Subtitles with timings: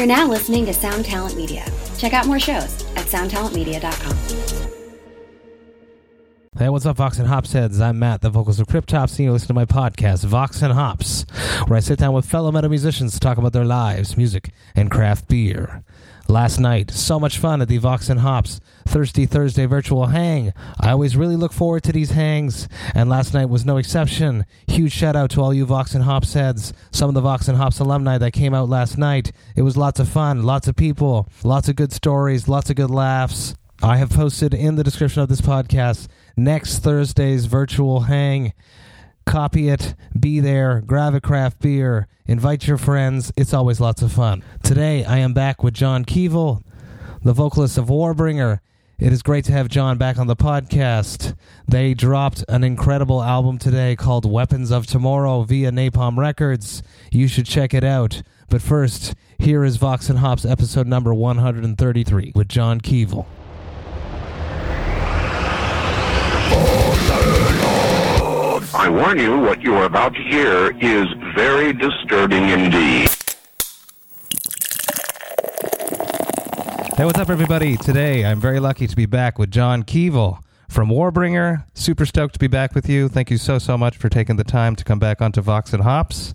[0.00, 1.62] You're now listening to Sound Talent Media.
[1.98, 4.16] Check out more shows at soundtalentmedia.com.
[6.58, 7.82] Hey, what's up, Vox and Hops heads?
[7.82, 11.26] I'm Matt, the vocals of Cryptopsy, and you listen to my podcast, Vox and Hops,
[11.66, 14.90] where I sit down with fellow metal musicians to talk about their lives, music, and
[14.90, 15.84] craft beer.
[16.30, 20.52] Last night, so much fun at the Vox and Hops Thirsty Thursday virtual hang.
[20.78, 24.46] I always really look forward to these hangs, and last night was no exception.
[24.68, 27.58] Huge shout out to all you Vox and Hops heads, some of the Vox and
[27.58, 29.32] Hops alumni that came out last night.
[29.56, 32.92] It was lots of fun, lots of people, lots of good stories, lots of good
[32.92, 33.56] laughs.
[33.82, 38.52] I have posted in the description of this podcast next Thursday's virtual hang.
[39.30, 43.32] Copy it, be there, grab a craft beer, invite your friends.
[43.36, 44.42] It's always lots of fun.
[44.64, 46.64] Today, I am back with John Kevill,
[47.22, 48.58] the vocalist of Warbringer.
[48.98, 51.36] It is great to have John back on the podcast.
[51.68, 56.82] They dropped an incredible album today called Weapons of Tomorrow via Napalm Records.
[57.12, 58.22] You should check it out.
[58.48, 63.26] But first, here is Vox and Hops episode number 133 with John Kevill.
[68.80, 73.10] I warn you, what you are about to hear is very disturbing indeed.
[76.96, 77.76] Hey, what's up, everybody?
[77.76, 81.66] Today, I'm very lucky to be back with John Kevill from Warbringer.
[81.74, 83.10] Super stoked to be back with you.
[83.10, 85.82] Thank you so, so much for taking the time to come back onto Vox and
[85.82, 86.32] Hops.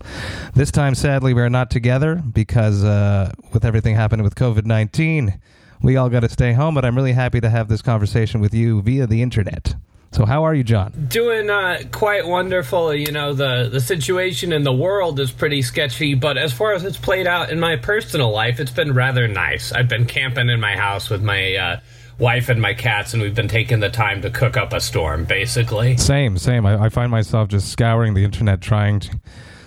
[0.54, 5.40] This time, sadly, we're not together because uh, with everything happening with COVID 19,
[5.82, 8.54] we all got to stay home, but I'm really happy to have this conversation with
[8.54, 9.74] you via the internet.
[10.12, 10.92] So, how are you, John?
[11.08, 12.94] Doing uh, quite wonderful.
[12.94, 16.84] You know, the, the situation in the world is pretty sketchy, but as far as
[16.84, 19.72] it's played out in my personal life, it's been rather nice.
[19.72, 21.80] I've been camping in my house with my uh,
[22.18, 25.24] wife and my cats, and we've been taking the time to cook up a storm,
[25.26, 25.96] basically.
[25.98, 26.64] Same, same.
[26.64, 29.20] I, I find myself just scouring the internet trying to,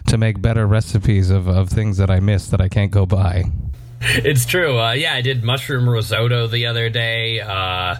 [0.07, 3.43] to make better recipes of, of things that I miss that I can't go buy.
[4.01, 4.79] It's true.
[4.79, 7.41] Uh, yeah, I did mushroom risotto the other day.
[7.41, 7.97] Uh,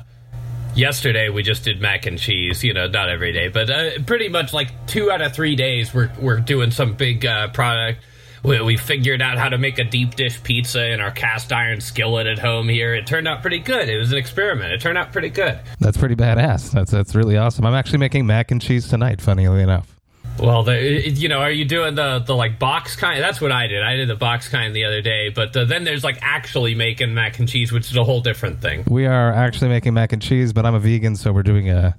[0.79, 2.63] yesterday we just did mac and cheese.
[2.63, 5.93] You know, not every day, but uh, pretty much like two out of three days
[5.93, 7.99] we're we're doing some big uh, product.
[8.41, 11.81] We, we figured out how to make a deep dish pizza in our cast iron
[11.81, 12.95] skillet at home here.
[12.95, 13.89] It turned out pretty good.
[13.89, 14.71] It was an experiment.
[14.71, 15.59] It turned out pretty good.
[15.79, 16.71] That's pretty badass.
[16.71, 17.65] That's that's really awesome.
[17.65, 19.21] I'm actually making mac and cheese tonight.
[19.21, 19.98] Funnily enough.
[20.39, 23.21] Well, the, you know, are you doing the the like box kind?
[23.21, 23.83] That's what I did.
[23.83, 27.13] I did the box kind the other day, but uh, then there's like actually making
[27.13, 28.83] mac and cheese, which is a whole different thing.
[28.87, 31.97] We are actually making mac and cheese, but I'm a vegan, so we're doing a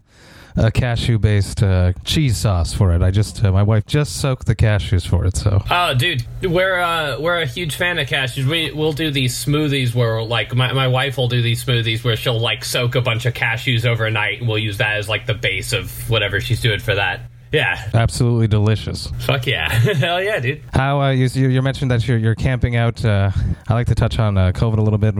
[0.56, 3.02] a cashew based uh, cheese sauce for it.
[3.02, 5.36] I just uh, my wife just soaked the cashews for it.
[5.36, 8.46] So Oh, dude, we're uh, we're a huge fan of cashews.
[8.46, 12.16] We we'll do these smoothies where like my, my wife will do these smoothies where
[12.16, 15.34] she'll like soak a bunch of cashews overnight, and we'll use that as like the
[15.34, 17.20] base of whatever she's doing for that.
[17.53, 19.09] Yeah, absolutely delicious.
[19.19, 20.62] fuck yeah, hell yeah, dude.
[20.72, 23.05] How uh, you, you mentioned that you're you're camping out.
[23.05, 23.31] Uh,
[23.69, 25.15] I like to touch on uh, COVID a little bit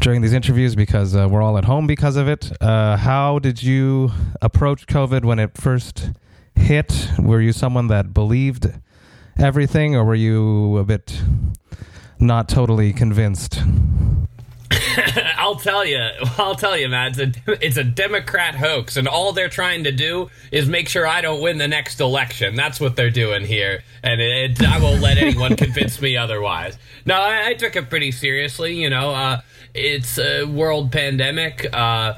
[0.00, 2.52] during these interviews because uh, we're all at home because of it.
[2.60, 4.10] Uh, how did you
[4.42, 6.10] approach COVID when it first
[6.54, 7.08] hit?
[7.18, 8.70] Were you someone that believed
[9.38, 11.22] everything, or were you a bit
[12.18, 13.62] not totally convinced?
[15.44, 15.98] I'll tell you,
[16.38, 17.12] I'll tell you, man.
[17.14, 21.06] It's a, it's a Democrat hoax, and all they're trying to do is make sure
[21.06, 22.56] I don't win the next election.
[22.56, 26.78] That's what they're doing here, and it, I won't let anyone convince me otherwise.
[27.04, 28.74] No, I, I, took it pretty seriously.
[28.74, 29.40] You know, uh,
[29.74, 31.66] it's a world pandemic.
[31.70, 32.14] Uh,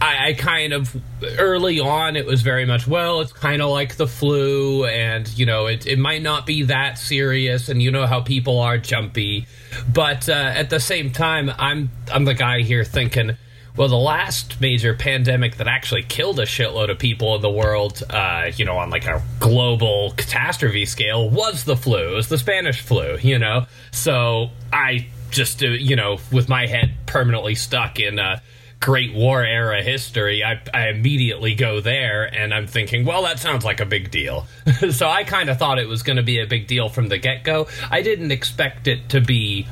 [0.00, 0.96] I, I, kind of
[1.38, 5.44] early on it was very much well it's kind of like the flu and you
[5.44, 9.46] know it, it might not be that serious and you know how people are jumpy.
[9.92, 13.36] But uh, at the same time i'm i'm the guy here thinking
[13.76, 18.02] well the last major pandemic that actually killed a shitload of people in the world
[18.10, 22.12] uh, you know on like a global catastrophe scale was the flu.
[22.12, 23.66] It was the spanish flu you know?
[23.92, 28.40] So i just uh, you know with my head permanently stuck in uh,
[28.80, 33.62] Great War era history, I, I immediately go there and I'm thinking, well, that sounds
[33.64, 34.46] like a big deal.
[34.90, 37.18] so I kind of thought it was going to be a big deal from the
[37.18, 37.68] get go.
[37.90, 39.66] I didn't expect it to be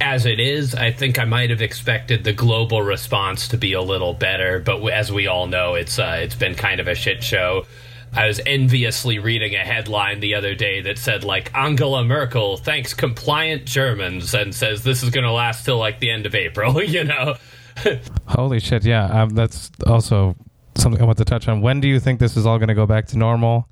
[0.00, 0.74] as it is.
[0.74, 4.86] I think I might have expected the global response to be a little better, but
[4.88, 7.66] as we all know, it's uh, it's been kind of a shit show.
[8.12, 12.94] I was enviously reading a headline the other day that said like Angela Merkel thanks
[12.94, 16.82] compliant Germans and says this is going to last till like the end of April,
[16.82, 17.36] you know.
[18.26, 18.84] Holy shit!
[18.84, 20.36] Yeah, um, that's also
[20.76, 21.60] something I want to touch on.
[21.60, 23.68] When do you think this is all going to go back to normal?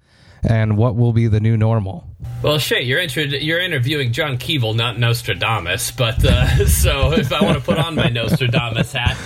[0.46, 2.06] And what will be the new normal?
[2.42, 5.90] Well, shit, you're inter- you're interviewing John Kevill, not Nostradamus.
[5.90, 9.16] But uh, so if I want to put on my Nostradamus hat,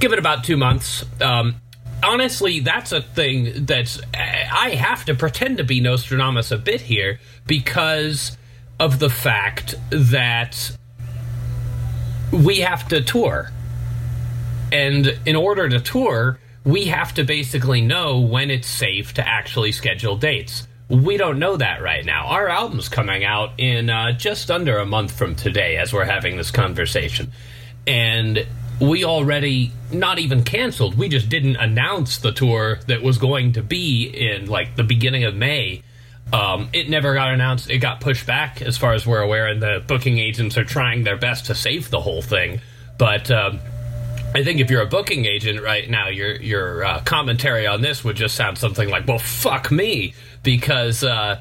[0.00, 1.04] give it about two months.
[1.20, 1.56] Um,
[2.02, 7.20] honestly, that's a thing that's I have to pretend to be Nostradamus a bit here
[7.46, 8.36] because
[8.80, 10.76] of the fact that
[12.32, 13.50] we have to tour.
[14.72, 19.72] And in order to tour, we have to basically know when it's safe to actually
[19.72, 20.66] schedule dates.
[20.88, 22.26] We don't know that right now.
[22.26, 26.36] Our album's coming out in uh, just under a month from today as we're having
[26.36, 27.32] this conversation.
[27.86, 28.46] And
[28.80, 33.62] we already not even canceled, we just didn't announce the tour that was going to
[33.62, 35.82] be in like the beginning of May.
[36.32, 37.68] Um, it never got announced.
[37.68, 41.04] It got pushed back, as far as we're aware, and the booking agents are trying
[41.04, 42.60] their best to save the whole thing.
[42.96, 43.60] But um,
[44.34, 48.02] I think if you're a booking agent right now, your your uh, commentary on this
[48.02, 51.40] would just sound something like, "Well, fuck me," because uh,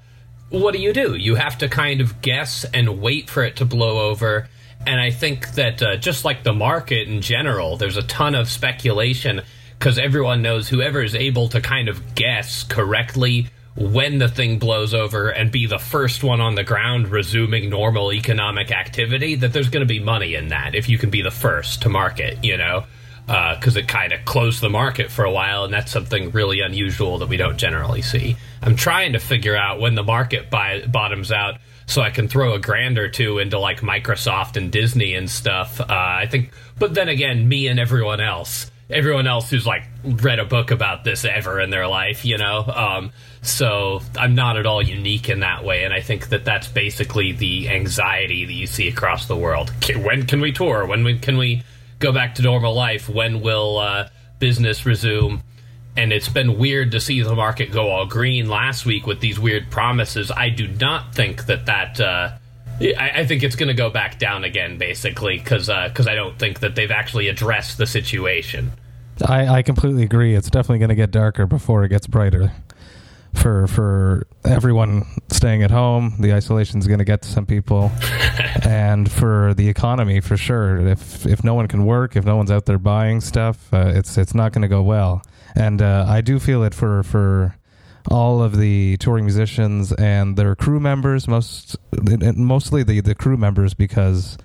[0.50, 1.16] what do you do?
[1.16, 4.50] You have to kind of guess and wait for it to blow over.
[4.86, 8.50] And I think that uh, just like the market in general, there's a ton of
[8.50, 9.42] speculation
[9.78, 14.94] because everyone knows whoever is able to kind of guess correctly when the thing blows
[14.94, 19.70] over and be the first one on the ground resuming normal economic activity, that there's
[19.70, 22.58] going to be money in that if you can be the first to market, you
[22.58, 22.84] know?
[23.28, 26.60] Because uh, it kind of closed the market for a while, and that's something really
[26.60, 28.36] unusual that we don't generally see.
[28.62, 32.54] I'm trying to figure out when the market buy, bottoms out so I can throw
[32.54, 35.80] a grand or two into like Microsoft and Disney and stuff.
[35.80, 40.40] Uh, I think, but then again, me and everyone else everyone else who's like read
[40.40, 42.64] a book about this ever in their life, you know.
[42.64, 43.12] Um,
[43.42, 47.32] so I'm not at all unique in that way, and I think that that's basically
[47.32, 49.72] the anxiety that you see across the world.
[49.96, 50.86] When can we tour?
[50.86, 51.64] When can we
[52.00, 53.10] go back to normal life?
[53.10, 54.10] When will uh,
[54.40, 55.42] business resume?
[55.98, 59.38] And it's been weird to see the market go all green last week with these
[59.38, 60.32] weird promises.
[60.32, 62.00] I do not think that that.
[62.00, 62.38] Uh,
[62.80, 66.16] I, I think it's going to go back down again, basically, because because uh, I
[66.16, 68.72] don't think that they've actually addressed the situation.
[69.26, 70.36] I, I completely agree.
[70.36, 72.54] It's definitely going to get darker before it gets brighter.
[73.34, 77.90] For for everyone staying at home, the isolation is going to get to some people,
[78.64, 80.86] and for the economy, for sure.
[80.86, 84.18] If if no one can work, if no one's out there buying stuff, uh, it's
[84.18, 85.22] it's not going to go well.
[85.56, 87.56] And uh, I do feel it for for
[88.10, 91.76] all of the touring musicians and their crew members, most
[92.36, 94.38] mostly the the crew members because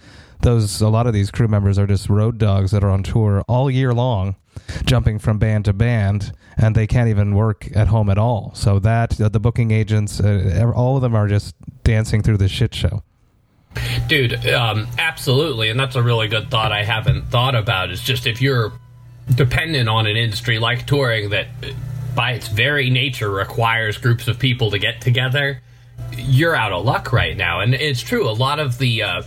[0.43, 3.43] those a lot of these crew members are just road dogs that are on tour
[3.49, 4.37] all year long
[4.85, 8.53] jumping from band to band and they can't even work at home at all.
[8.55, 11.55] So that uh, the booking agents uh, all of them are just
[11.85, 13.03] dancing through the shit show.
[14.09, 18.27] Dude um, absolutely and that's a really good thought i haven't thought about is just
[18.27, 18.73] if you're
[19.35, 21.49] dependent on an industry like touring that
[22.17, 25.61] by its very nature requires groups of people to get together
[26.17, 29.23] you're out of luck right now and it's true a lot of the uh,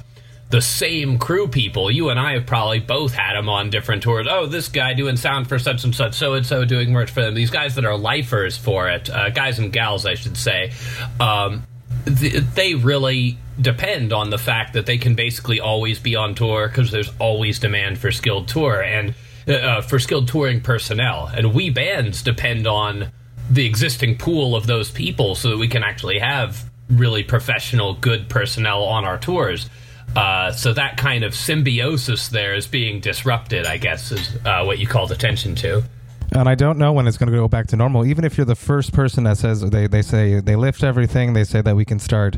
[0.49, 1.91] the same crew people.
[1.91, 4.27] You and I have probably both had them on different tours.
[4.29, 7.21] Oh, this guy doing sound for such and such, so and so doing merch for
[7.21, 7.35] them.
[7.35, 10.71] These guys that are lifers for it, uh, guys and gals, I should say.
[11.19, 11.63] Um,
[12.05, 16.67] th- they really depend on the fact that they can basically always be on tour
[16.67, 19.13] because there's always demand for skilled tour and
[19.49, 21.27] uh, for skilled touring personnel.
[21.27, 23.11] And we bands depend on
[23.49, 28.29] the existing pool of those people so that we can actually have really professional, good
[28.29, 29.69] personnel on our tours.
[30.15, 34.79] Uh, so that kind of symbiosis there is being disrupted, I guess, is uh, what
[34.79, 35.83] you called attention to.
[36.31, 38.05] And I don't know when it's going to go back to normal.
[38.05, 41.43] Even if you're the first person that says they, they say they lift everything, they
[41.43, 42.37] say that we can start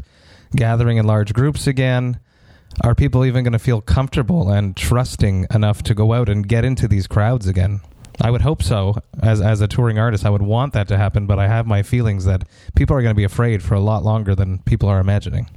[0.56, 2.19] gathering in large groups again.
[2.83, 6.63] Are people even going to feel comfortable and trusting enough to go out and get
[6.63, 7.81] into these crowds again?
[8.19, 8.96] I would hope so.
[9.22, 11.84] As as a touring artist, I would want that to happen, but I have my
[11.84, 12.43] feelings that
[12.75, 15.50] people are going to be afraid for a lot longer than people are imagining.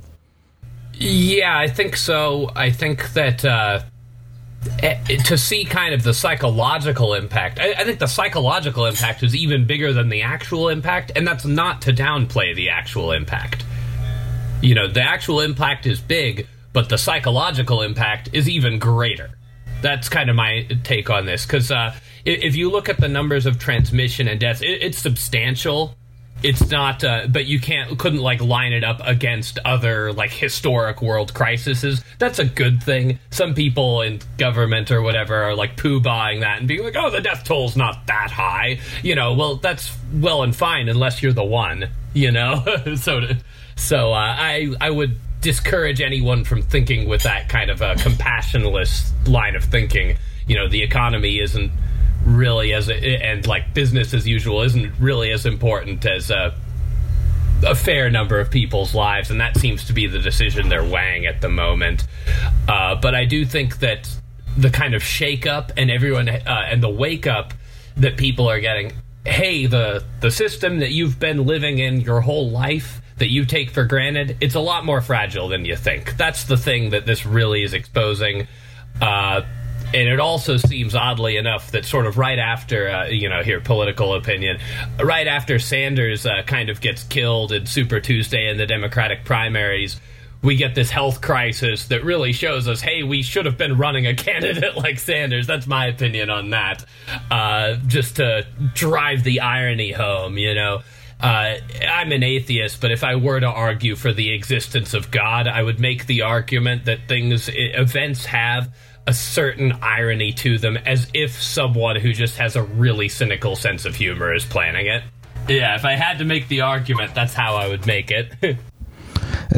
[0.94, 2.50] Yeah, I think so.
[2.54, 3.80] I think that uh,
[4.82, 9.34] eh, to see kind of the psychological impact, I, I, think the psychological impact is
[9.34, 13.64] even bigger than the actual impact, and that's not to downplay the actual impact.
[14.62, 19.30] You know, the actual impact is big, but the psychological impact is even greater.
[19.80, 21.94] That's kind of my take on this, because uh,
[22.26, 25.94] if you look at the numbers of transmission and deaths, it, it's substantial.
[26.42, 31.00] It's not uh, but you can't couldn't like line it up against other like historic
[31.00, 32.04] world crises.
[32.18, 33.18] That's a good thing.
[33.30, 37.08] Some people in government or whatever are like poo buying that and being like oh
[37.08, 38.80] the death toll's not that high.
[39.02, 42.64] You know well that's well and fine unless you're the one you know?
[42.96, 43.20] So
[43.76, 49.12] so uh, i i would discourage anyone from thinking with that kind of a compassionless
[49.28, 51.70] line of thinking you know the economy isn't
[52.24, 56.54] really as and like business as usual isn't really as important as a,
[57.66, 61.26] a fair number of people's lives, and that seems to be the decision they're weighing
[61.26, 62.06] at the moment.
[62.66, 64.08] Uh, but I do think that
[64.56, 67.52] the kind of shake up and everyone uh, and the wake up
[67.96, 68.92] that people are getting
[69.24, 73.70] hey the the system that you've been living in your whole life that you take
[73.70, 76.16] for granted, it's a lot more fragile than you think.
[76.16, 78.48] That's the thing that this really is exposing.
[79.00, 79.42] Uh,
[79.94, 83.60] and it also seems oddly enough that sort of right after uh, you know here
[83.60, 84.58] political opinion
[85.02, 90.00] right after sanders uh, kind of gets killed in super tuesday in the democratic primaries
[90.42, 94.06] we get this health crisis that really shows us hey we should have been running
[94.06, 96.84] a candidate like sanders that's my opinion on that
[97.30, 98.44] uh, just to
[98.74, 100.82] drive the irony home you know
[101.20, 101.56] uh,
[101.88, 105.62] I'm an atheist, but if I were to argue for the existence of God, I
[105.62, 108.74] would make the argument that things, events have
[109.06, 113.84] a certain irony to them as if someone who just has a really cynical sense
[113.84, 115.02] of humor is planning it.
[115.48, 118.32] Yeah, if I had to make the argument, that's how I would make it.
[118.42, 118.58] it,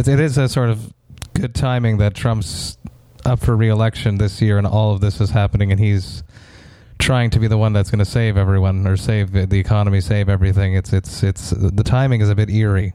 [0.09, 0.93] it is a sort of
[1.35, 2.77] good timing that Trump's
[3.25, 6.23] up for re-election this year and all of this is happening and he's
[6.99, 10.29] trying to be the one that's going to save everyone or save the economy, save
[10.29, 10.75] everything.
[10.75, 12.95] It's it's it's the timing is a bit eerie.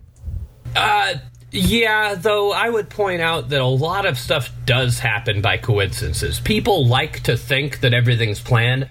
[0.75, 1.15] Uh
[1.51, 6.39] yeah, though I would point out that a lot of stuff does happen by coincidences.
[6.39, 8.89] People like to think that everything's planned.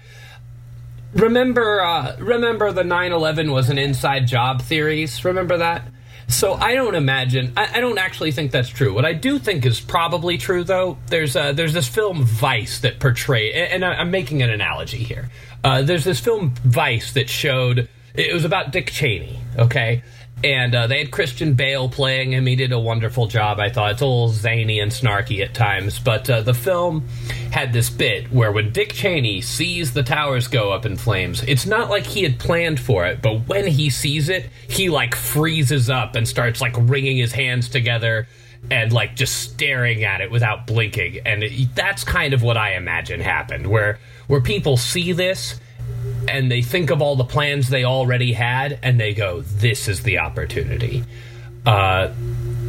[1.13, 5.25] Remember, uh, remember the 9/11 was an inside job theories.
[5.25, 5.87] Remember that?
[6.31, 7.53] So I don't imagine.
[7.57, 8.93] I, I, don't actually think that's true.
[8.93, 10.97] What I do think is probably true, though.
[11.07, 15.29] There's uh, there's this film Vice that portrayed, and, and I'm making an analogy here.
[15.63, 19.39] Uh, there's this film Vice that showed it was about Dick Cheney.
[19.59, 20.03] Okay,
[20.43, 22.45] and uh, they had Christian Bale playing him.
[22.45, 23.91] He did a wonderful job, I thought.
[23.91, 27.07] It's a little zany and snarky at times, but uh, the film
[27.51, 31.65] had this bit where when Dick Cheney sees the towers go up in flames, it's
[31.65, 35.89] not like he had planned for it, but when he sees it, he like freezes
[35.89, 38.27] up and starts like wringing his hands together
[38.69, 41.19] and like just staring at it without blinking.
[41.25, 45.59] And it, that's kind of what I imagine happened, where where people see this
[46.27, 50.03] and they think of all the plans they already had and they go, this is
[50.03, 51.03] the opportunity.
[51.65, 52.11] Uh,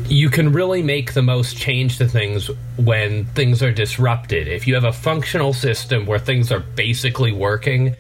[0.07, 4.49] you can really make the most change to things when things are disrupted.
[4.49, 7.97] If you have a functional system where things are basically working,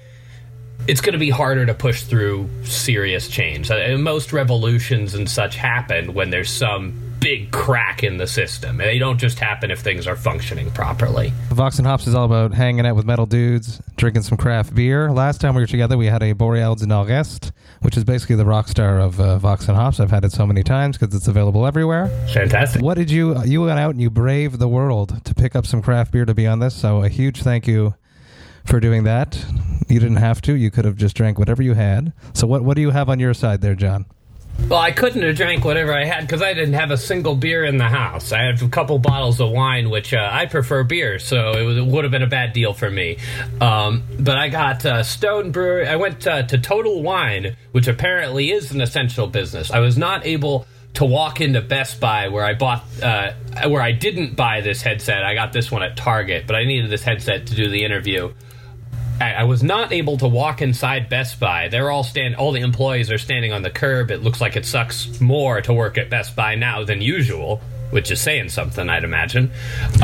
[0.87, 3.71] it's going to be harder to push through serious change.
[3.71, 8.79] Uh, most revolutions and such happen when there's some big crack in the system.
[8.79, 11.33] They don't just happen if things are functioning properly.
[11.50, 15.11] Vox and Hops is all about hanging out with metal dudes, drinking some craft beer.
[15.12, 17.52] Last time we were together, we had a Boreal de Nord-Est,
[17.83, 20.00] which is basically the rock star of uh, Vox and Hops.
[20.00, 22.09] I've had it so many times because it's available everywhere.
[22.33, 22.83] Fantastic.
[22.83, 25.81] What did you, you went out and you braved the world to pick up some
[25.81, 27.95] craft beer to be on this, so a huge thank you
[28.64, 29.45] for doing that.
[29.88, 30.55] You didn't have to.
[30.55, 32.12] You could have just drank whatever you had.
[32.33, 34.07] So what, what do you have on your side there, John?
[34.69, 37.65] Well, I couldn't have drank whatever I had because I didn't have a single beer
[37.65, 38.33] in the house.
[38.33, 41.77] I had a couple bottles of wine, which uh, I prefer beer, so it, was,
[41.77, 43.19] it, would have been a bad deal for me.
[43.61, 45.89] Um, but I got uh, Stone Brewery.
[45.89, 49.71] I went uh, to Total Wine, which apparently is an essential business.
[49.71, 53.33] I was not able to walk into Best Buy where I bought uh,
[53.67, 55.25] where I didn't buy this headset.
[55.25, 58.33] I got this one at Target, but I needed this headset to do the interview.
[59.21, 61.69] I, was not able to walk inside Best Buy.
[61.69, 62.37] They're all stand.
[62.37, 64.11] All the employees are standing on the curb.
[64.11, 68.11] It looks like it sucks more to work at Best Buy now than usual, which
[68.11, 69.50] is saying something, I'd imagine.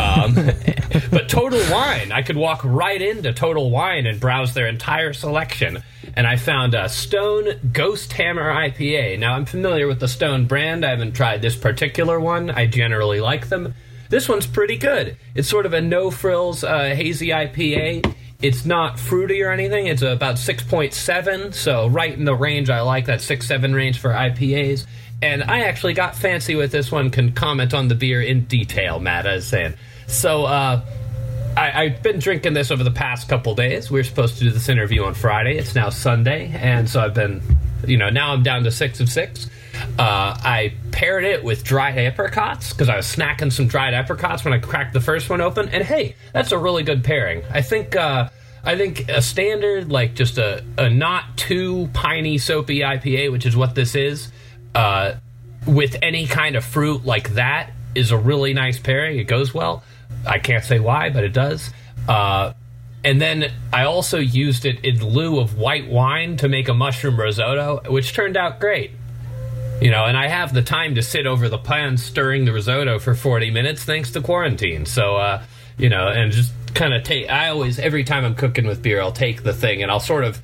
[0.00, 0.34] Um,
[1.10, 5.82] but Total Wine, I could walk right into Total Wine and browse their entire selection.
[6.16, 9.18] And I found a Stone Ghost Hammer IPA.
[9.18, 10.84] Now I'm familiar with the Stone brand.
[10.84, 12.50] I haven't tried this particular one.
[12.50, 13.74] I generally like them.
[14.10, 15.16] This one's pretty good.
[15.34, 19.86] It's sort of a no frills uh, hazy IPA it's not fruity or anything.
[19.86, 24.10] It's about 6.7, so right in the range I like that 6 7 range for
[24.10, 24.86] IPAs.
[25.20, 29.00] And I actually got fancy with this one, can comment on the beer in detail,
[29.00, 29.74] Matt, I was saying.
[30.06, 30.80] So, uh,
[31.56, 33.90] I, have been drinking this over the past couple days.
[33.90, 35.58] We were supposed to do this interview on Friday.
[35.58, 37.42] It's now Sunday, and so I've been,
[37.84, 39.50] you know, now I'm down to six of six.
[39.98, 44.54] Uh, I paired it with dried apricots because I was snacking some dried apricots when
[44.54, 47.42] I cracked the first one open, and hey, that's a really good pairing.
[47.50, 48.28] I think uh,
[48.64, 53.56] I think a standard like just a, a not too piney soapy IPA, which is
[53.56, 54.30] what this is,
[54.74, 55.14] uh,
[55.66, 59.18] with any kind of fruit like that is a really nice pairing.
[59.18, 59.82] It goes well.
[60.26, 61.70] I can't say why, but it does.
[62.08, 62.52] Uh,
[63.04, 67.18] and then I also used it in lieu of white wine to make a mushroom
[67.18, 68.90] risotto, which turned out great.
[69.80, 72.98] You know, and I have the time to sit over the pan stirring the risotto
[72.98, 74.86] for 40 minutes thanks to quarantine.
[74.86, 75.42] So, uh,
[75.76, 77.30] you know, and just kind of take.
[77.30, 80.24] I always, every time I'm cooking with beer, I'll take the thing and I'll sort
[80.24, 80.42] of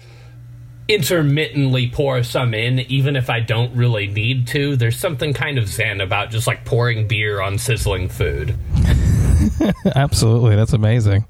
[0.86, 4.76] intermittently pour some in, even if I don't really need to.
[4.76, 8.54] There's something kind of zen about just like pouring beer on sizzling food.
[9.96, 10.54] Absolutely.
[10.54, 11.24] That's amazing.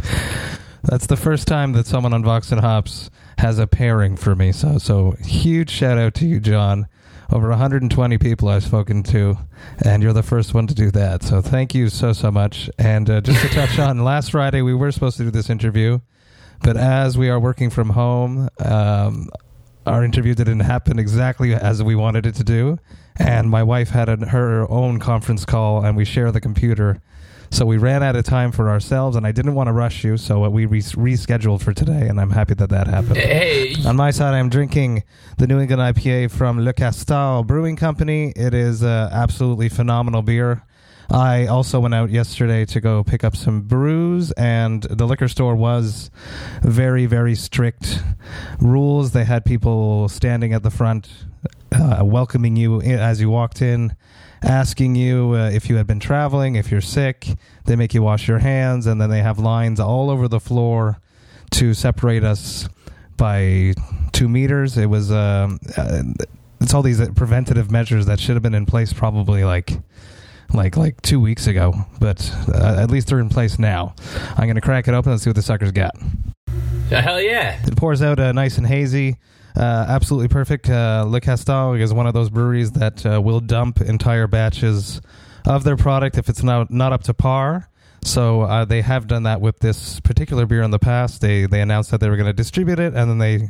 [0.83, 4.53] That's the first time that someone on Vox and Hops has a pairing for me.
[4.53, 6.87] So, so huge shout out to you, John
[7.33, 9.37] over 120 people I've spoken to,
[9.85, 11.23] and you're the first one to do that.
[11.23, 12.71] So thank you so so much.
[12.79, 16.01] And uh, just to touch on, last Friday we were supposed to do this interview,
[16.63, 19.29] but as we are working from home, um,
[19.87, 22.79] our interview didn't happen exactly as we wanted it to do,
[23.17, 27.03] and my wife had an, her own conference call, and we share the computer.
[27.55, 30.17] So we ran out of time for ourselves, and I didn't want to rush you,
[30.17, 33.19] so we re- rescheduled for today, and I'm happy that that happened.
[33.19, 35.05] Hey, On my side, I'm drinking
[35.39, 38.33] the New England IPA from Le Castal Brewing Company.
[38.35, 40.65] It is uh, absolutely phenomenal beer.
[41.09, 45.55] I also went out yesterday to go pick up some brews, and the liquor store
[45.55, 46.11] was
[46.63, 48.03] very, very strict
[48.59, 49.13] rules.
[49.13, 51.09] They had people standing at the front,
[51.85, 53.95] uh, welcoming you as you walked in,
[54.43, 57.27] asking you uh, if you had been traveling, if you're sick.
[57.67, 61.01] They make you wash your hands, and then they have lines all over the floor
[61.53, 62.69] to separate us
[63.17, 63.75] by
[64.13, 64.77] two meters.
[64.79, 66.03] It was um, uh,
[66.61, 69.73] it's all these preventative measures that should have been in place probably like
[70.53, 73.95] like like two weeks ago, but uh, at least they're in place now.
[74.37, 75.95] I'm gonna crack it open and see what the suckers got.
[76.89, 77.61] hell yeah.
[77.67, 79.17] It pours out uh, nice and hazy.
[79.57, 80.69] Uh, absolutely perfect.
[80.69, 85.01] Uh, Le Castel is one of those breweries that uh, will dump entire batches
[85.47, 87.69] of their product if it's not not up to par.
[88.03, 91.21] So uh, they have done that with this particular beer in the past.
[91.21, 93.49] They they announced that they were going to distribute it, and then they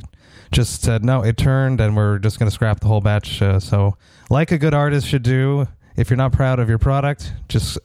[0.52, 3.40] just said no, it turned, and we're just going to scrap the whole batch.
[3.42, 3.96] Uh, so,
[4.30, 7.78] like a good artist should do, if you're not proud of your product, just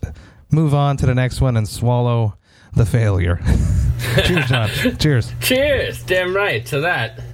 [0.51, 2.35] move on to the next one and swallow
[2.75, 3.39] the failure.
[4.25, 4.69] Cheers, John.
[4.99, 5.33] Cheers.
[5.41, 6.03] Cheers.
[6.03, 7.28] Damn right to that.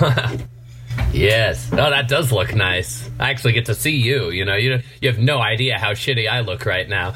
[1.12, 1.68] yes.
[1.72, 3.08] Oh, that does look nice.
[3.18, 4.30] I actually get to see you.
[4.30, 7.14] You know, you you have no idea how shitty I look right now.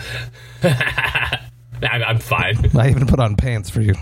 [1.82, 2.70] I'm, I'm fine.
[2.76, 3.94] I even put on pants for you.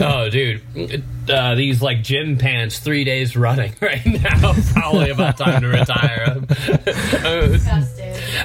[0.00, 0.60] Oh, dude,
[1.28, 4.54] uh, these like gym pants, three days running right now.
[4.72, 6.36] Probably about time to retire.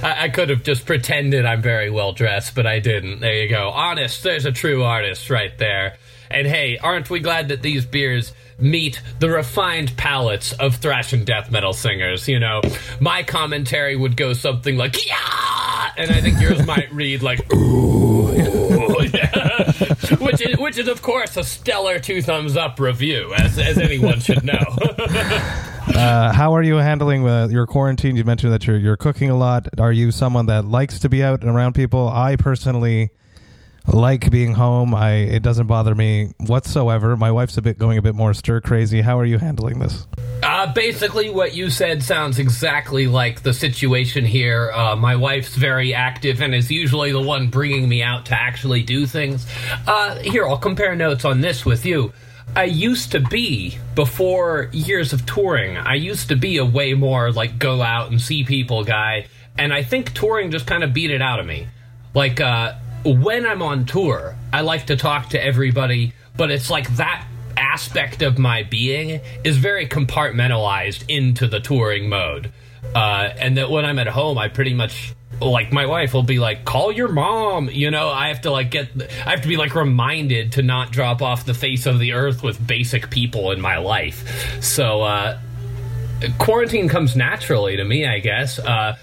[0.03, 3.19] I, I could have just pretended I'm very well dressed, but I didn't.
[3.19, 3.69] There you go.
[3.69, 5.97] Honest, there's a true artist right there.
[6.33, 11.25] And hey, aren't we glad that these beers meet the refined palates of thrash and
[11.25, 12.27] death metal singers?
[12.27, 12.61] You know,
[12.99, 15.91] my commentary would go something like, yeah!
[15.97, 18.11] And I think yours might read like, ooh.
[19.13, 19.71] yeah.
[20.19, 24.19] which, is, which is, of course, a stellar two thumbs up review, as, as anyone
[24.19, 24.59] should know.
[25.87, 28.15] Uh, how are you handling uh, your quarantine?
[28.15, 29.67] You mentioned that you're you're cooking a lot.
[29.79, 32.07] Are you someone that likes to be out and around people?
[32.07, 33.09] I personally
[33.87, 34.93] like being home.
[34.93, 37.15] I it doesn't bother me whatsoever.
[37.17, 39.01] My wife's a bit going a bit more stir crazy.
[39.01, 40.07] How are you handling this?
[40.43, 44.71] Uh, basically, what you said sounds exactly like the situation here.
[44.71, 48.81] Uh, my wife's very active and is usually the one bringing me out to actually
[48.83, 49.45] do things.
[49.87, 52.11] Uh, here, I'll compare notes on this with you.
[52.55, 57.31] I used to be, before years of touring, I used to be a way more
[57.31, 61.11] like go out and see people guy, and I think touring just kind of beat
[61.11, 61.67] it out of me.
[62.13, 66.95] Like, uh, when I'm on tour, I like to talk to everybody, but it's like
[66.97, 67.25] that
[67.57, 72.51] aspect of my being is very compartmentalized into the touring mode.
[72.95, 76.39] Uh, and that when I'm at home, I pretty much like my wife will be
[76.39, 78.89] like, "Call your mom." You know, I have to like get,
[79.25, 82.43] I have to be like reminded to not drop off the face of the earth
[82.43, 84.61] with basic people in my life.
[84.61, 85.39] So uh,
[86.37, 88.59] quarantine comes naturally to me, I guess.
[88.59, 88.97] Uh,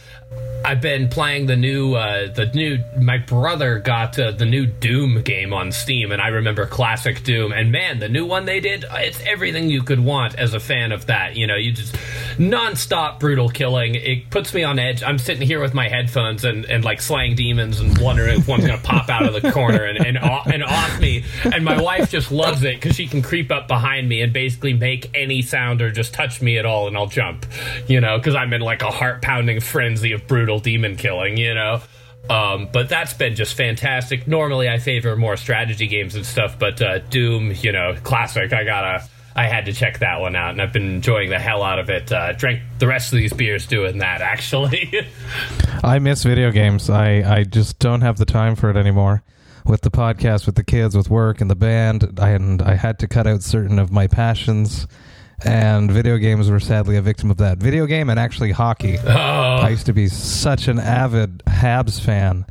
[0.65, 2.79] I've been playing the new, uh, the new.
[2.99, 7.53] My brother got uh, the new Doom game on Steam, and I remember classic Doom.
[7.53, 10.93] And man, the new one they did, it's everything you could want as a fan
[10.93, 11.37] of that.
[11.37, 11.97] You know, you just
[12.39, 13.95] non-stop brutal killing.
[13.95, 15.03] It puts me on edge.
[15.03, 18.67] I'm sitting here with my headphones and, and like slaying demons and wondering if one's
[18.67, 21.25] gonna pop out of the corner and and, and off me.
[21.45, 24.75] And my wife just loves it because she can creep up behind me and basically
[24.75, 27.47] make any sound or just touch me at all, and I'll jump.
[27.87, 31.37] You know, because I'm in like a heart-pounding frenzy of brutal demon killing.
[31.37, 31.83] You know.
[32.31, 34.27] Um, but that's been just fantastic.
[34.29, 38.53] Normally, I favor more strategy games and stuff, but uh, Doom, you know, classic.
[38.53, 41.63] I gotta, I had to check that one out, and I've been enjoying the hell
[41.63, 42.13] out of it.
[42.13, 44.93] Uh, drank the rest of these beers doing that, actually.
[45.83, 46.91] I miss video games.
[46.91, 49.23] I I just don't have the time for it anymore.
[49.65, 52.99] With the podcast, with the kids, with work and the band, I, and I had
[53.01, 54.87] to cut out certain of my passions.
[55.45, 57.59] And video games were sadly a victim of that.
[57.59, 58.99] Video game and actually hockey.
[58.99, 62.45] I used to be such an avid Habs fan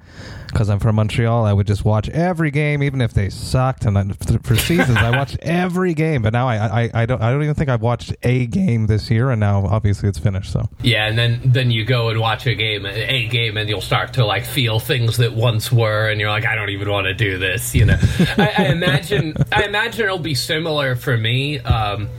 [0.47, 1.45] because I'm from Montreal.
[1.45, 3.85] I would just watch every game, even if they sucked.
[3.85, 6.21] And for seasons, I watched every game.
[6.21, 9.11] But now I, I, I don't I don't even think I've watched a game this
[9.11, 9.31] year.
[9.31, 10.51] And now obviously it's finished.
[10.51, 13.81] So yeah, and then then you go and watch a game, a game, and you'll
[13.81, 17.05] start to like feel things that once were, and you're like, I don't even want
[17.05, 17.75] to do this.
[17.75, 17.97] You know,
[18.37, 21.59] I, I imagine I imagine it'll be similar for me.
[21.59, 22.09] Um,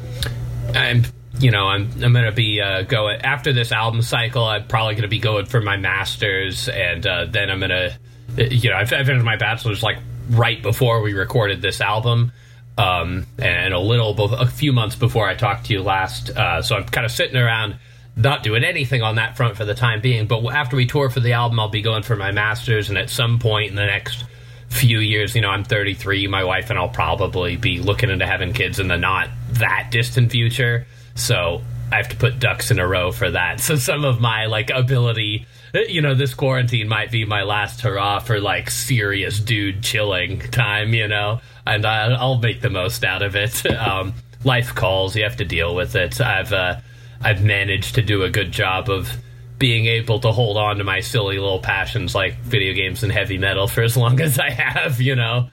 [0.75, 1.05] I'm
[1.41, 4.45] you know, I'm I'm gonna be uh, going after this album cycle.
[4.45, 7.97] I'm probably gonna be going for my masters, and uh, then I'm gonna,
[8.37, 9.99] you know, I finished my bachelor's like
[10.31, 12.33] right before we recorded this album,
[12.77, 16.31] um, and a little, a few months before I talked to you last.
[16.31, 17.77] Uh, so I'm kind of sitting around,
[18.17, 20.27] not doing anything on that front for the time being.
[20.27, 23.11] But after we tour for the album, I'll be going for my masters, and at
[23.11, 24.25] some point in the next
[24.69, 26.27] few years, you know, I'm 33.
[26.27, 30.31] My wife and I'll probably be looking into having kids in the not that distant
[30.31, 30.87] future.
[31.15, 33.61] So I have to put ducks in a row for that.
[33.69, 38.19] So some of my like ability, you know, this quarantine might be my last hurrah
[38.21, 43.37] for like serious dude chilling time, you know, and I'll make the most out of
[43.37, 43.63] it.
[43.79, 46.21] Um, life calls, you have to deal with it.
[46.21, 46.81] I've uh,
[47.21, 49.17] I've managed to do a good job of
[49.59, 53.39] being able to hold on to my silly little passions like video games and heavy
[53.39, 55.51] metal for as long as I have, you know.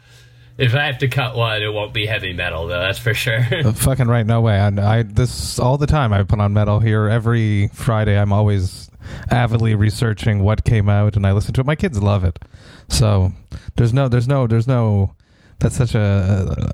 [0.57, 2.79] If I have to cut one, it won't be heavy metal though.
[2.79, 3.45] That's for sure.
[3.51, 4.57] uh, fucking right, no way.
[4.57, 6.13] I, I this all the time.
[6.13, 8.17] I put on metal here every Friday.
[8.17, 8.89] I'm always
[9.29, 11.67] avidly researching what came out, and I listen to it.
[11.67, 12.39] My kids love it,
[12.87, 13.33] so
[13.75, 15.13] there's no, there's no, there's no.
[15.59, 16.71] That's such a,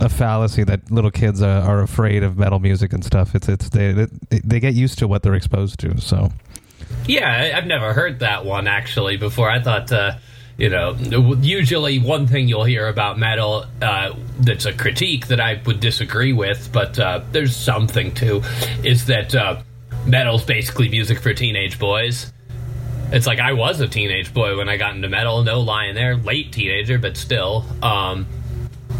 [0.00, 3.34] a, fallacy that little kids are, are, afraid of metal music and stuff.
[3.34, 6.00] It's it's they they get used to what they're exposed to.
[6.00, 6.30] So
[7.06, 9.50] yeah, I've never heard that one actually before.
[9.50, 9.90] I thought.
[9.92, 10.18] Uh,
[10.56, 10.94] you know,
[11.40, 16.32] usually one thing you'll hear about metal uh, that's a critique that I would disagree
[16.32, 18.40] with, but uh, there's something to,
[18.84, 19.62] is that uh,
[20.06, 22.32] metal's basically music for teenage boys.
[23.10, 26.16] It's like I was a teenage boy when I got into metal, no lying there,
[26.16, 28.26] late teenager, but still, um,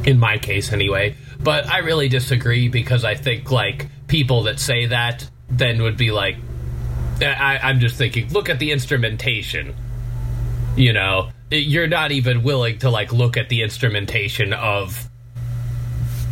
[0.05, 1.17] in my case anyway.
[1.41, 6.11] But I really disagree because I think like people that say that then would be
[6.11, 6.37] like,
[7.23, 9.75] I, I'm just thinking, look at the instrumentation.
[10.77, 15.09] You know, you're not even willing to like look at the instrumentation of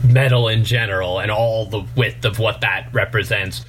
[0.05, 3.65] metal in general and all the width of what that represents.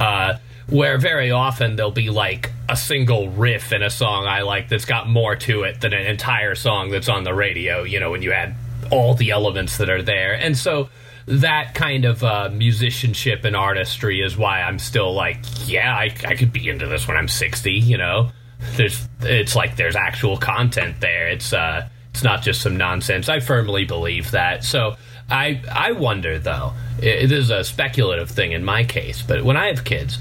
[0.00, 4.68] Uh, where very often there'll be like a single riff in a song I like
[4.70, 8.10] that's got more to it than an entire song that's on the radio, you know,
[8.10, 8.54] when you add
[8.90, 10.32] all the elements that are there.
[10.32, 10.88] And so
[11.26, 16.36] that kind of uh, musicianship and artistry is why I'm still like, yeah, I, I
[16.36, 18.30] could be into this when I'm 60, you know?
[18.72, 21.28] there's it's like there's actual content there.
[21.28, 23.28] It's uh it's not just some nonsense.
[23.28, 24.64] I firmly believe that.
[24.64, 24.96] So
[25.28, 26.72] I I wonder though.
[26.98, 30.20] It, it is a speculative thing in my case, but when I have kids,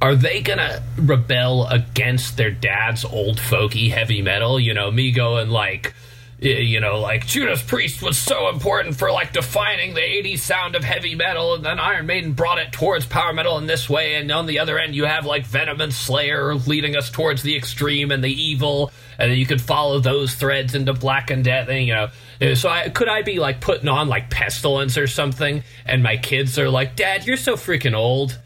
[0.00, 4.58] are they gonna rebel against their dad's old folky heavy metal?
[4.58, 5.94] You know, me going like
[6.42, 10.82] you know, like Judas Priest was so important for like defining the 80s sound of
[10.82, 14.30] heavy metal, and then Iron Maiden brought it towards power metal in this way, and
[14.32, 18.10] on the other end, you have like Venom and Slayer leading us towards the extreme
[18.10, 21.94] and the evil, and you could follow those threads into Black and Death, and you
[21.94, 22.08] know.
[22.40, 26.16] Eh, so I, could I be like putting on like Pestilence or something, and my
[26.16, 28.38] kids are like, Dad, you're so freaking old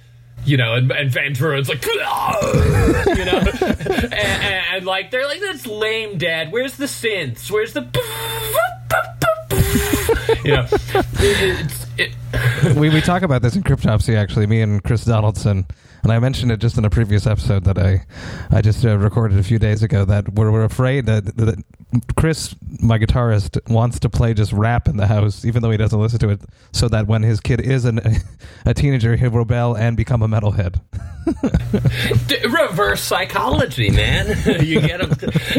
[0.46, 5.40] you know, and, and Van Buren's like, you know, and, and, and, like they're like,
[5.40, 6.52] that's lame, Dad.
[6.52, 7.50] Where's the synths?
[7.50, 7.82] Where's the,
[10.44, 10.66] you know,
[11.98, 14.46] it, it, we we talk about this in Cryptopsy actually.
[14.46, 15.66] Me and Chris Donaldson
[16.06, 18.06] and I mentioned it just in a previous episode that I
[18.52, 21.64] I just uh, recorded a few days ago that we're, we're afraid that, that
[22.14, 25.98] Chris, my guitarist, wants to play just rap in the house, even though he doesn't
[25.98, 27.98] listen to it, so that when his kid is an,
[28.64, 30.80] a teenager, he'll rebel and become a metalhead.
[32.52, 34.28] reverse psychology, man.
[34.64, 35.12] you get him.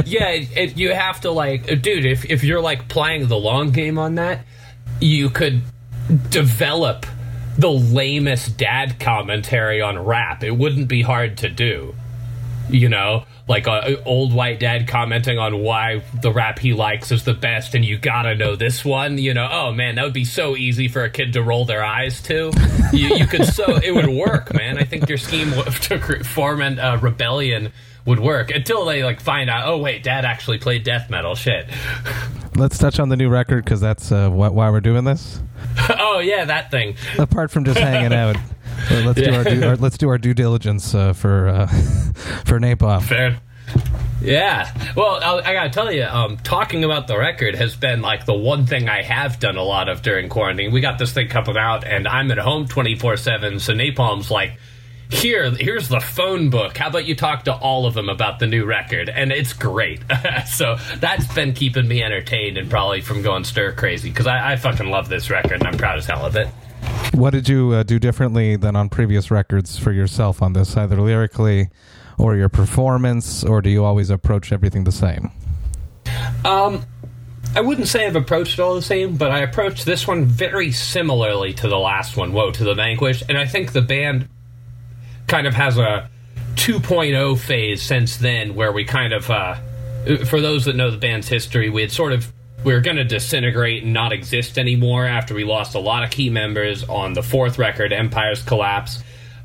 [0.06, 2.06] yeah, it, you have to like, dude.
[2.06, 4.46] If if you're like playing the long game on that,
[5.02, 5.62] you could
[6.30, 7.06] develop
[7.58, 10.44] the lamest dad commentary on rap.
[10.44, 11.96] It wouldn't be hard to do.
[12.70, 17.24] You know, like a, old white dad commenting on why the rap he likes is
[17.24, 19.18] the best, and you gotta know this one.
[19.18, 21.84] You know, oh man, that would be so easy for a kid to roll their
[21.84, 22.52] eyes to.
[22.92, 24.78] you, you could so it would work, man.
[24.78, 27.72] I think your scheme to form a uh, rebellion
[28.06, 29.68] would work until they like find out.
[29.68, 31.36] Oh wait, dad actually played death metal.
[31.36, 31.68] Shit.
[32.56, 35.42] Let's touch on the new record because that's uh, why we're doing this.
[36.00, 36.96] oh yeah, that thing.
[37.18, 38.38] Apart from just hanging out.
[38.92, 39.30] let's yeah.
[39.30, 41.68] do our, due, our, let's do our due diligence uh, for uh,
[42.46, 43.04] for Napalm.
[43.04, 43.40] Fair.
[44.22, 44.72] Yeah.
[44.96, 48.34] Well, I, I gotta tell you, um, talking about the record has been like the
[48.34, 50.72] one thing I have done a lot of during quarantine.
[50.72, 53.60] We got this thing coming out, and I'm at home 24 seven.
[53.60, 54.58] So Napalm's like
[55.10, 56.78] here here's the phone book.
[56.78, 59.10] How about you talk to all of them about the new record?
[59.10, 60.02] And it's great.
[60.48, 64.56] So that's been keeping me entertained and probably from going stir crazy because I, I,
[64.56, 66.48] fucking love this record and i'm proud as hell of it.
[67.14, 71.00] What did you uh, do differently than on previous records for yourself on this either
[71.02, 71.70] lyrically
[72.18, 75.32] or your performance or do you always approach everything the same?
[76.46, 76.84] Um
[77.56, 80.72] I wouldn't say I've approached it all the same, but I approached this one very
[80.72, 84.28] similarly to the last one, Woe to the Vanquished, and I think the band
[85.28, 86.10] kind of has a
[86.56, 89.56] 2.0 phase since then where we kind of, uh,
[90.26, 92.32] for those that know the band's history, we had sort of
[92.64, 96.10] we were going to disintegrate and not exist anymore after we lost a lot of
[96.10, 99.04] key members on the fourth record, Empire's Collapse.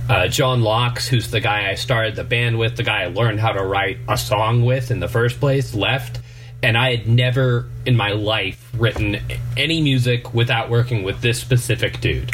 [0.09, 3.38] Uh, John Laux, who's the guy I started the band with, the guy I learned
[3.38, 6.21] how to write a song with in the first place, left.
[6.64, 9.18] And I had never in my life written
[9.57, 12.33] any music without working with this specific dude.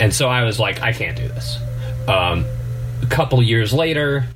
[0.00, 1.58] And so I was like, I can't do this.
[2.08, 2.44] Um,
[3.04, 4.26] a couple years later,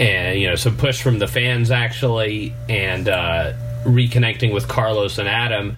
[0.00, 3.52] and, you know, some push from the fans actually, and uh,
[3.84, 5.76] reconnecting with Carlos and Adam.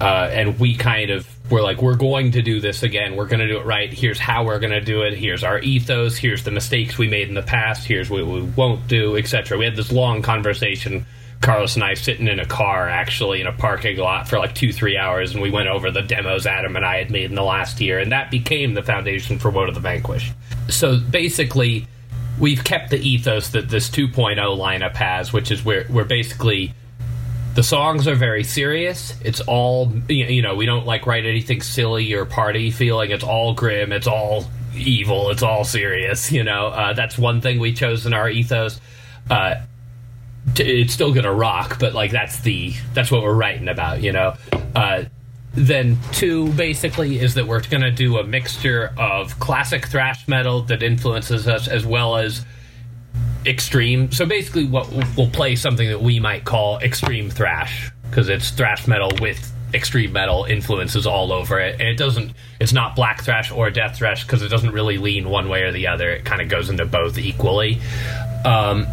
[0.00, 3.16] Uh, and we kind of were like, we're going to do this again.
[3.16, 3.90] We're going to do it right.
[3.90, 5.14] Here's how we're going to do it.
[5.14, 6.16] Here's our ethos.
[6.16, 7.86] Here's the mistakes we made in the past.
[7.86, 9.56] Here's what we won't do, etc.
[9.56, 11.06] We had this long conversation.
[11.40, 14.72] Carlos and I sitting in a car, actually in a parking lot for like two,
[14.72, 17.42] three hours, and we went over the demos Adam and I had made in the
[17.42, 20.32] last year, and that became the foundation for Woe to the Vanquish.
[20.68, 21.86] So basically,
[22.38, 26.74] we've kept the ethos that this 2.0 lineup has, which is where we're basically
[27.54, 29.14] the songs are very serious.
[29.22, 30.54] It's all you know.
[30.54, 33.10] We don't like write anything silly or party feeling.
[33.10, 33.92] It's all grim.
[33.92, 34.44] It's all
[34.74, 35.30] evil.
[35.30, 36.30] It's all serious.
[36.30, 38.78] You know, uh, that's one thing we chose in our ethos.
[39.30, 39.56] Uh,
[40.54, 44.02] t- it's still gonna rock, but like that's the that's what we're writing about.
[44.02, 44.34] You know.
[44.74, 45.04] Uh,
[45.54, 50.82] then two basically is that we're gonna do a mixture of classic thrash metal that
[50.82, 52.44] influences us as well as
[53.46, 54.12] extreme.
[54.12, 58.86] So basically, what we'll play something that we might call extreme thrash because it's thrash
[58.86, 62.32] metal with extreme metal influences all over it, and it doesn't.
[62.60, 65.72] It's not black thrash or death thrash because it doesn't really lean one way or
[65.72, 66.10] the other.
[66.10, 67.80] It kind of goes into both equally.
[68.44, 68.86] Um,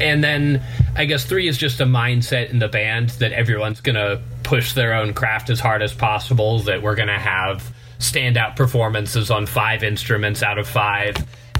[0.00, 0.62] and then
[0.96, 4.94] I guess three is just a mindset in the band that everyone's gonna push their
[4.94, 6.60] own craft as hard as possible.
[6.60, 11.16] That we're gonna have standout performances on five instruments out of five,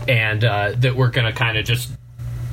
[0.09, 1.91] and uh, that we're gonna kind of just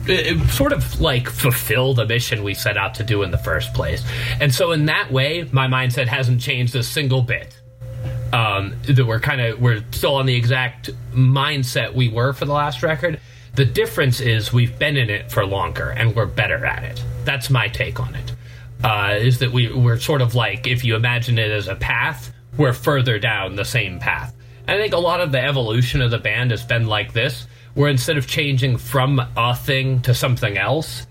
[0.08, 3.38] it, it sort of like fulfill the mission we set out to do in the
[3.38, 4.04] first place.
[4.40, 7.60] And so in that way, my mindset hasn't changed a single bit.
[8.34, 12.52] Um, that we're kind of we're still on the exact mindset we were for the
[12.52, 13.22] last record.
[13.58, 17.04] The difference is we've been in it for longer and we're better at it.
[17.26, 18.32] That's my take on it.
[18.84, 22.32] Uh, is that we we're sort of like if you imagine it as a path,
[22.56, 24.36] we're further down the same path.
[24.68, 27.48] And I think a lot of the evolution of the band has been like this
[27.74, 31.08] where instead of changing from a thing to something else,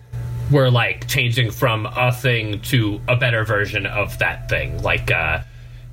[0.52, 4.80] we're like changing from a thing to a better version of that thing.
[4.84, 5.40] Like, uh,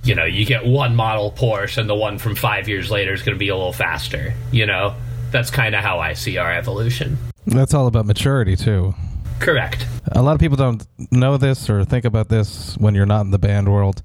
[0.04, 3.24] you know, you get one model Porsche, and the one from five years later is
[3.24, 4.36] going to be a little faster.
[4.52, 4.96] You know,
[5.34, 7.18] that's kind of how I see our evolution.
[7.46, 8.96] That's all about maturity, too.
[9.40, 9.86] Correct.
[10.14, 13.32] A lot of people don't know this or think about this when you're not in
[13.32, 14.02] the band world.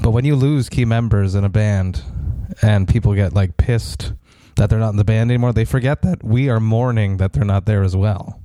[0.00, 2.02] But when you lose key members in a band
[2.60, 4.12] and people get like pissed
[4.56, 7.44] that they're not in the band anymore, they forget that we are mourning that they're
[7.44, 8.40] not there as well.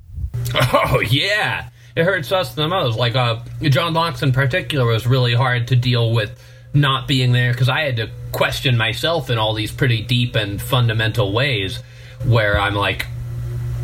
[0.54, 2.98] Oh yeah, it hurts us the most.
[2.98, 6.40] Like uh, John Laux in particular was really hard to deal with
[6.74, 10.62] not being there because I had to question myself in all these pretty deep and
[10.62, 11.82] fundamental ways
[12.26, 13.08] where I'm like,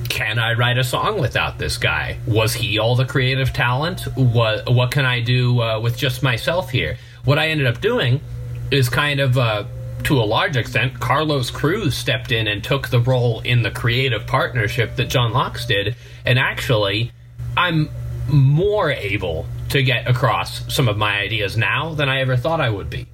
[0.09, 2.17] can I write a song without this guy?
[2.27, 4.01] Was he all the creative talent?
[4.15, 6.97] What what can I do uh, with just myself here?
[7.25, 8.21] What I ended up doing
[8.69, 9.63] is kind of uh,
[10.03, 14.27] to a large extent, Carlos Cruz stepped in and took the role in the creative
[14.27, 15.95] partnership that John Laux did.
[16.25, 17.11] And actually,
[17.55, 17.89] I'm
[18.27, 22.69] more able to get across some of my ideas now than I ever thought I
[22.69, 23.07] would be.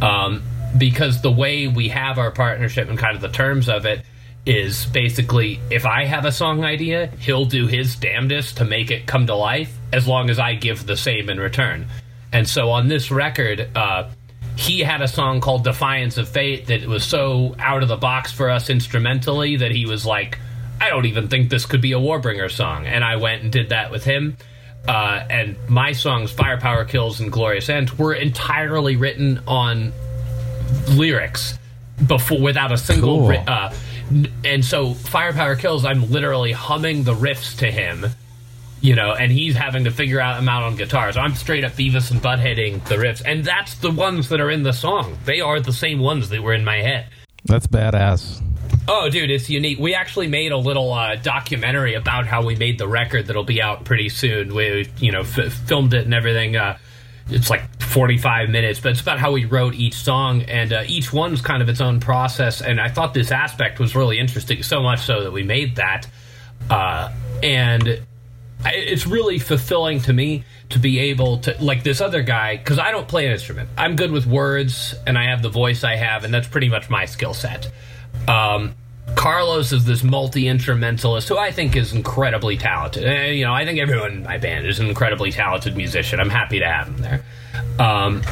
[0.00, 0.42] Um,
[0.76, 4.04] because the way we have our partnership and kind of the terms of it
[4.46, 9.06] is basically if I have a song idea, he'll do his damnedest to make it
[9.06, 11.86] come to life as long as I give the same in return.
[12.32, 14.10] And so on this record, uh,
[14.56, 18.32] he had a song called Defiance of Fate that was so out of the box
[18.32, 20.38] for us instrumentally that he was like,
[20.80, 22.86] I don't even think this could be a Warbringer song.
[22.86, 24.36] And I went and did that with him.
[24.88, 29.92] Uh, and my songs, Firepower Kills and Glorious End, were entirely written on
[30.88, 31.58] lyrics
[32.06, 33.18] before without a single.
[33.18, 33.28] Cool.
[33.28, 33.72] Ri- uh,
[34.44, 38.06] and so Firepower Kills, I'm literally humming the riffs to him
[38.80, 41.16] you know, and he's having to figure out them out on guitars.
[41.16, 44.62] I'm straight up Beavis and Buttheading the riffs, and that's the ones that are in
[44.62, 45.18] the song.
[45.24, 47.06] They are the same ones that were in my head.
[47.44, 48.42] That's badass.
[48.88, 49.78] Oh, dude, it's unique.
[49.78, 53.60] We actually made a little uh, documentary about how we made the record that'll be
[53.60, 54.54] out pretty soon.
[54.54, 56.56] We, you know, f- filmed it and everything.
[56.56, 56.78] Uh,
[57.30, 61.12] it's like 45 minutes, but it's about how we wrote each song, and uh, each
[61.12, 62.60] one's kind of its own process.
[62.60, 66.06] And I thought this aspect was really interesting, so much so that we made that.
[66.68, 67.12] Uh,
[67.42, 68.00] and
[68.64, 72.78] I, it's really fulfilling to me to be able to like this other guy because
[72.78, 73.68] I don't play an instrument.
[73.76, 76.90] I'm good with words and I have the voice I have, and that's pretty much
[76.90, 77.70] my skill set.
[78.28, 78.74] Um,
[79.16, 83.04] Carlos is this multi instrumentalist who I think is incredibly talented.
[83.04, 86.20] And, you know, I think everyone in my band is an incredibly talented musician.
[86.20, 87.24] I'm happy to have him there.
[87.78, 88.22] Um,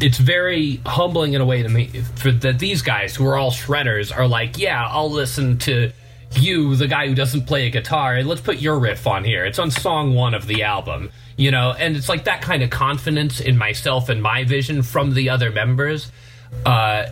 [0.00, 3.50] it's very humbling in a way to me for that these guys who are all
[3.50, 5.92] shredders are like, yeah, I'll listen to
[6.32, 9.44] you, the guy who doesn't play a guitar, and let's put your riff on here.
[9.44, 12.70] It's on song one of the album, you know, and it's like that kind of
[12.70, 16.10] confidence in myself and my vision from the other members.
[16.64, 17.06] Uh,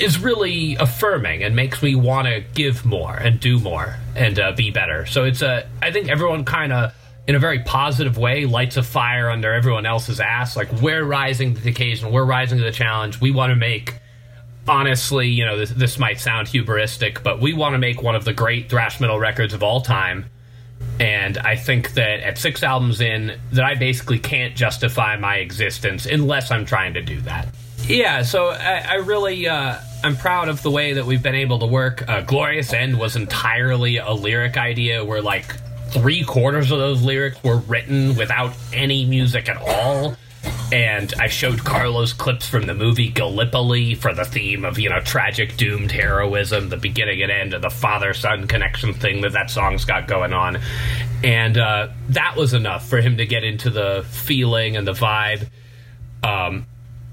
[0.00, 4.52] is really affirming and makes me want to give more and do more and uh,
[4.52, 5.06] be better.
[5.06, 6.94] So it's a, I think everyone kind of,
[7.26, 10.56] in a very positive way, lights a fire under everyone else's ass.
[10.56, 13.20] Like we're rising to the occasion, we're rising to the challenge.
[13.20, 13.94] We want to make,
[14.66, 18.24] honestly, you know, this, this might sound hubristic, but we want to make one of
[18.24, 20.26] the great thrash metal records of all time.
[20.98, 26.06] And I think that at six albums in, that I basically can't justify my existence
[26.06, 27.48] unless I'm trying to do that.
[27.96, 31.58] Yeah, so I, I really uh, I'm proud of the way that we've been able
[31.58, 32.08] to work.
[32.08, 35.56] Uh, Glorious End was entirely a lyric idea where like
[35.90, 40.16] three quarters of those lyrics were written without any music at all.
[40.72, 45.00] And I showed Carlos clips from the movie Gallipoli for the theme of, you know,
[45.00, 49.50] tragic doomed heroism, the beginning and end of the father son connection thing that that
[49.50, 50.60] song's got going on.
[51.24, 55.48] And uh, that was enough for him to get into the feeling and the vibe.
[56.22, 56.66] Um,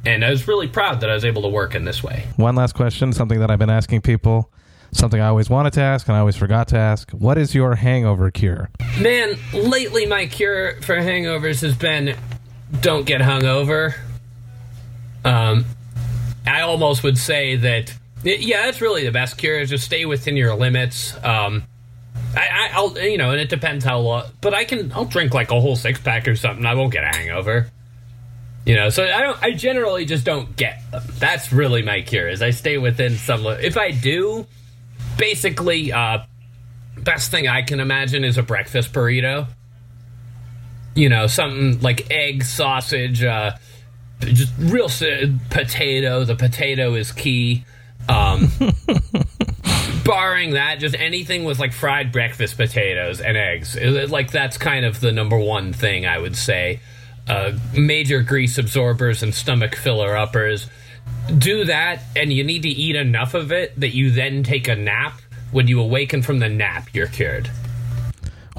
[0.06, 2.26] and I was really proud that I was able to work in this way.
[2.38, 4.52] One last question, something that I've been asking people,
[4.92, 7.12] something I always wanted to ask and I always forgot to ask.
[7.12, 8.70] What is your hangover cure?
[9.00, 12.16] Man, lately my cure for hangovers has been
[12.82, 13.96] don't get hungover.
[15.24, 15.66] Um,
[16.46, 20.38] I almost would say that, yeah, that's really the best cure is just stay within
[20.38, 21.14] your limits.
[21.24, 21.64] Um,
[22.36, 25.34] I, I, will you know, and it depends how long, but I can, I'll drink
[25.34, 26.66] like a whole six pack or something.
[26.66, 27.68] I won't get a hangover.
[28.68, 29.42] You know, so I don't.
[29.42, 31.02] I generally just don't get them.
[31.20, 32.28] That's really my cure.
[32.28, 33.46] Is I stay within some.
[33.46, 34.46] If I do,
[35.18, 36.26] basically, uh,
[36.98, 39.48] best thing I can imagine is a breakfast burrito.
[40.96, 43.56] You know, something like egg, sausage, uh,
[44.20, 44.90] just real
[45.50, 46.26] potato.
[46.26, 47.64] The potato is key.
[48.10, 48.52] Um,
[50.04, 53.78] barring that, just anything with like fried breakfast potatoes and eggs.
[53.80, 56.82] Like that's kind of the number one thing I would say
[57.28, 60.70] uh, major grease absorbers and stomach filler uppers.
[61.38, 64.76] Do that, and you need to eat enough of it that you then take a
[64.76, 65.20] nap.
[65.52, 67.50] When you awaken from the nap, you're cured.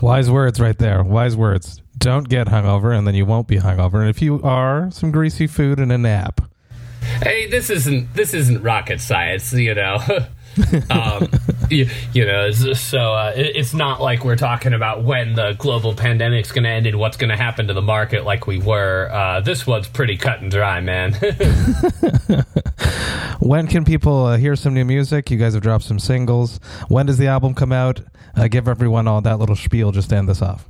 [0.01, 1.03] Wise words right there.
[1.03, 1.83] Wise words.
[1.99, 4.01] Don't get hungover, and then you won't be hungover.
[4.01, 6.41] And if you are, some greasy food and a nap.
[7.23, 9.99] Hey, this isn't this isn't rocket science, you know.
[10.91, 11.29] um,
[11.71, 15.95] you, you, know, so uh, it, it's not like we're talking about when the global
[15.95, 19.09] pandemic's going to end and what's going to happen to the market like we were.
[19.11, 21.13] Uh, this one's pretty cut and dry, man.
[23.41, 25.31] when can people uh, hear some new music?
[25.31, 26.61] You guys have dropped some singles.
[26.89, 28.01] When does the album come out?
[28.37, 30.67] Uh, give everyone all that little spiel just to end this off.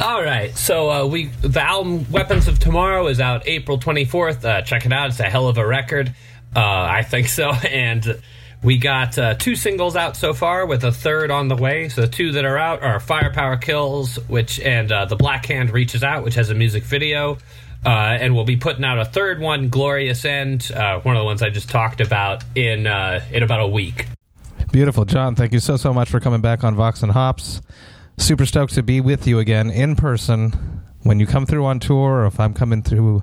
[0.00, 4.44] All right, so uh, we the album "Weapons of Tomorrow" is out April twenty fourth.
[4.44, 6.14] Uh, check it out; it's a hell of a record.
[6.54, 8.20] Uh, I think so, and
[8.62, 11.88] we got uh, two singles out so far, with a third on the way.
[11.88, 15.70] So the two that are out are "Firepower Kills," which and uh, "The Black Hand
[15.70, 17.38] Reaches Out," which has a music video.
[17.86, 21.24] Uh, and we'll be putting out a third one, "Glorious End," uh, one of the
[21.24, 24.06] ones I just talked about in uh, in about a week.
[24.72, 25.36] Beautiful, John.
[25.36, 27.62] Thank you so so much for coming back on Vox and Hops.
[28.16, 32.22] Super stoked to be with you again in person when you come through on tour,
[32.22, 33.22] or if I'm coming through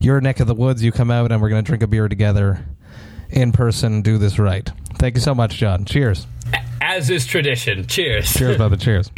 [0.00, 2.08] your neck of the woods, you come out and we're going to drink a beer
[2.08, 2.64] together
[3.32, 4.70] in person do this right.
[4.94, 5.84] Thank you so much, John.
[5.84, 6.26] Cheers.
[6.80, 7.86] As is tradition.
[7.86, 8.32] Cheers.
[8.34, 8.76] Cheers, brother.
[8.78, 9.10] Cheers.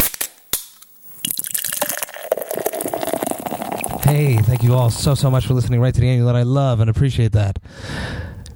[4.05, 6.43] Hey, thank you all so, so much for listening right to the end that I
[6.43, 7.59] love and appreciate that.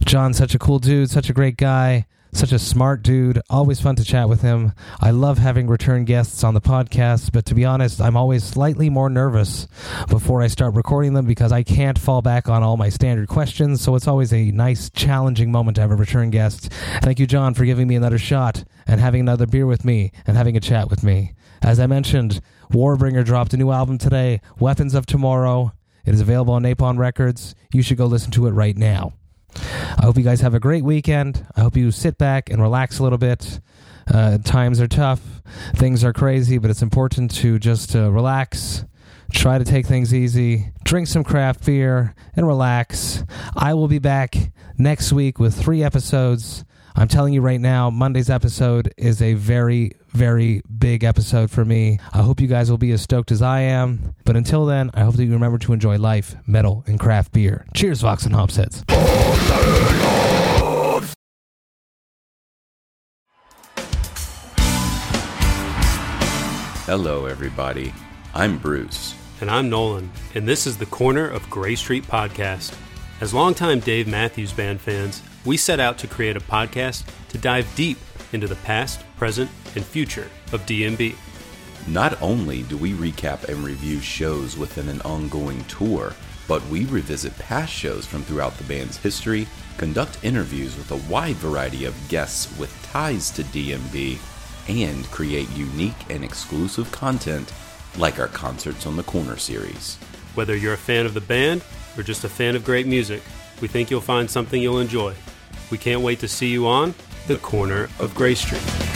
[0.05, 2.07] John's such a cool dude, such a great guy.
[2.37, 3.41] Such a smart dude.
[3.49, 4.73] Always fun to chat with him.
[5.01, 8.91] I love having return guests on the podcast, but to be honest, I'm always slightly
[8.91, 9.67] more nervous
[10.11, 13.81] before I start recording them because I can't fall back on all my standard questions.
[13.81, 16.71] So it's always a nice, challenging moment to have a return guest.
[17.01, 20.37] Thank you, John, for giving me another shot and having another beer with me and
[20.37, 21.33] having a chat with me.
[21.63, 25.73] As I mentioned, Warbringer dropped a new album today, Weapons of Tomorrow.
[26.05, 27.55] It is available on Napalm Records.
[27.73, 29.15] You should go listen to it right now.
[29.99, 31.47] I hope you guys have a great weekend.
[31.57, 33.61] I hope you sit back and relax a little bit.
[34.13, 35.21] Uh, times are tough,
[35.75, 38.85] things are crazy, but it's important to just uh, relax,
[39.33, 43.25] try to take things easy, drink some craft beer, and relax.
[43.57, 46.65] I will be back next week with three episodes.
[46.99, 51.99] I'm telling you right now, Monday's episode is a very, very big episode for me.
[52.15, 54.15] I hope you guys will be as stoked as I am.
[54.25, 57.67] But until then, I hope that you remember to enjoy life, metal, and craft beer.
[57.75, 58.83] Cheers, Vox and Hopsheads.
[66.87, 67.93] Hello, everybody.
[68.33, 69.15] I'm Bruce.
[69.43, 72.75] And I'm Nolan, and this is the Corner of Grey Street podcast.
[73.19, 77.67] As longtime Dave Matthews Band fans, we set out to create a podcast to dive
[77.75, 77.97] deep
[78.35, 81.17] into the past, present, and future of DMB.
[81.89, 86.13] Not only do we recap and review shows within an ongoing tour,
[86.47, 89.49] but we revisit past shows from throughout the band's history,
[89.79, 94.19] conduct interviews with a wide variety of guests with ties to DMB,
[94.69, 97.51] and create unique and exclusive content
[97.97, 99.97] like our Concerts on the Corner series.
[100.35, 101.63] Whether you're a fan of the band
[101.97, 103.23] or just a fan of great music,
[103.61, 105.15] we think you'll find something you'll enjoy.
[105.71, 106.95] We can't wait to see you on
[107.27, 108.96] The Corner of Grey Street.